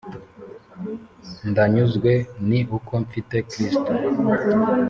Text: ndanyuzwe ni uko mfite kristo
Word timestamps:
ndanyuzwe 1.49 2.11
ni 2.47 2.59
uko 2.77 2.93
mfite 3.05 3.35
kristo 3.49 3.87